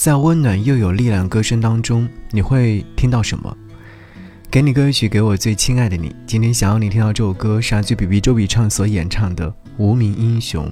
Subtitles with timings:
[0.00, 3.54] 在温暖又有力量歌声当中，你会听到什么？
[4.50, 6.16] 给你歌曲，给我最亲爱的你。
[6.26, 10.64] 今天想要你听到这首歌，是来自 BB 周笔畅所演唱的《无名英雄》。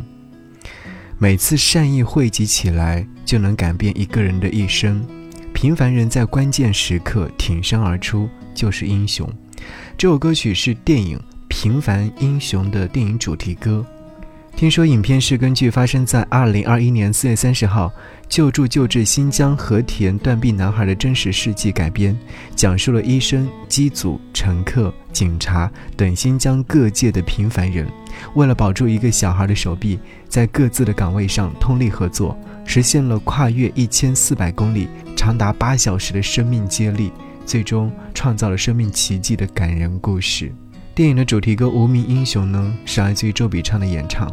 [1.18, 5.04] 每次善意汇集起来，就能改变一个人的一生。
[5.52, 9.30] 平凡人在关键时刻挺身而出，就是英雄。
[9.98, 11.18] 这首歌曲是电影
[11.48, 13.84] 《平凡英雄》的电影主题歌。
[14.58, 17.92] 听说影片是根据发生在二零二一年四月三十号
[18.28, 22.18] 救助救治新疆和田断臂男孩的真实事迹改编，
[22.56, 27.86] 讲述了医生、机组、乘客、警察等新疆各界的平凡人，
[28.34, 29.96] 为了保住一个小孩的手臂，
[30.28, 37.12] 在各自的岗位上通力合作，实现了跨越一千四百公里、长达八小时的生命接力，
[37.46, 40.52] 最终创造了生命奇迹的感人故事。
[40.96, 44.28] 电影的主题歌《无名英雄》呢，是来自于周笔畅的演唱。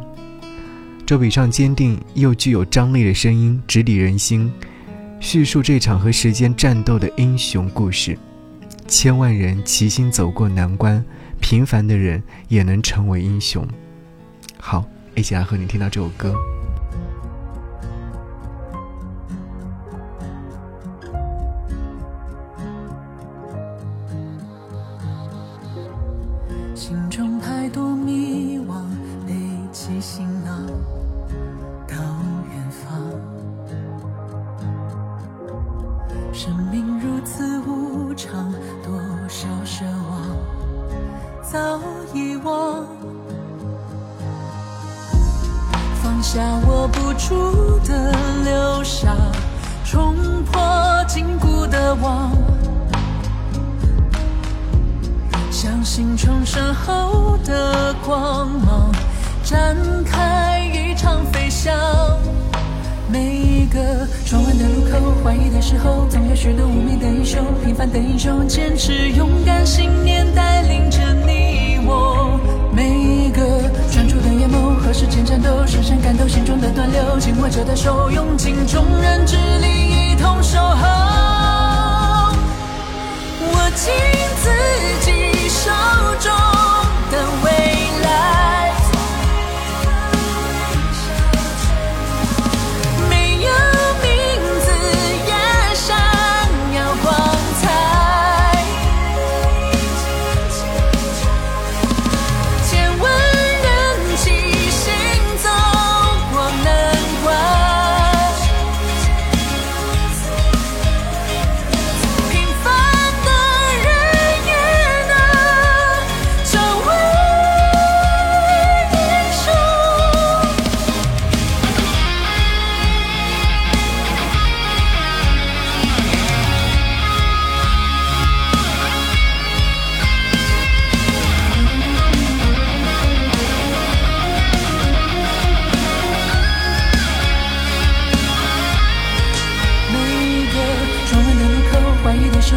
[1.06, 4.52] 周笔畅坚定又具有张力的声音直抵人心，
[5.20, 8.18] 叙述这场和时间战斗的英雄故事。
[8.88, 11.06] 千万人齐心走过难关，
[11.40, 13.68] 平凡的人也能成为英雄。
[14.58, 16.34] 好，一起来和你听到这首歌。
[26.74, 27.40] 心中
[36.46, 38.94] 生命如此无常，多
[39.28, 40.22] 少奢望
[41.42, 41.80] 早
[42.14, 42.86] 遗忘，
[46.04, 48.12] 放下握不住的
[48.44, 49.16] 流沙，
[49.84, 52.32] 冲破禁锢的网，
[55.50, 58.92] 相信重生后的光芒，
[59.44, 61.74] 展开一场飞翔。
[63.08, 63.45] 每
[63.76, 72.40] 个转弯的路口，怀疑的时候，总有许多无名的英雄，平凡的英雄，坚持勇敢信念，带领着你我。
[72.74, 73.42] 每一个
[73.92, 80.86] 专注的眼眸，和时间战斗，深深感动心中的断流，紧握着的手，用尽众人之力，一同守候。
[83.52, 83.92] 握紧
[84.42, 84.50] 自
[85.06, 85.70] 己手
[86.20, 86.32] 中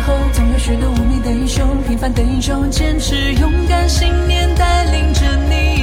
[0.01, 5.78] 后，总有许多无名的英雄，平凡的英雄，坚持勇敢信念，带领着你。